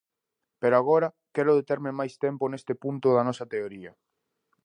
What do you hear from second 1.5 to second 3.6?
determe máis tempo neste punto da nosa